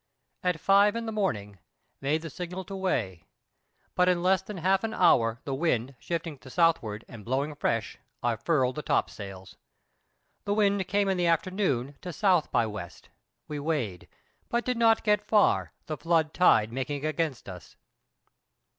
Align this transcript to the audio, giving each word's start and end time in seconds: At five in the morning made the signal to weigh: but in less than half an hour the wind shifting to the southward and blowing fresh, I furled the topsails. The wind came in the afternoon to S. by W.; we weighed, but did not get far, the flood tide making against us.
At 0.41 0.59
five 0.59 0.95
in 0.95 1.05
the 1.05 1.11
morning 1.11 1.59
made 2.01 2.23
the 2.23 2.31
signal 2.31 2.63
to 2.63 2.75
weigh: 2.75 3.23
but 3.93 4.09
in 4.09 4.23
less 4.23 4.41
than 4.41 4.57
half 4.57 4.83
an 4.83 4.95
hour 4.95 5.39
the 5.43 5.53
wind 5.53 5.93
shifting 5.99 6.39
to 6.39 6.45
the 6.45 6.49
southward 6.49 7.05
and 7.07 7.23
blowing 7.23 7.53
fresh, 7.53 7.99
I 8.23 8.35
furled 8.37 8.77
the 8.77 8.81
topsails. 8.81 9.57
The 10.43 10.55
wind 10.55 10.87
came 10.87 11.07
in 11.07 11.17
the 11.17 11.27
afternoon 11.27 11.97
to 12.01 12.09
S. 12.09 12.23
by 12.47 12.63
W.; 12.63 12.87
we 13.47 13.59
weighed, 13.59 14.07
but 14.49 14.65
did 14.65 14.77
not 14.79 15.03
get 15.03 15.21
far, 15.21 15.71
the 15.85 15.97
flood 15.97 16.33
tide 16.33 16.73
making 16.73 17.05
against 17.05 17.47
us. 17.47 17.75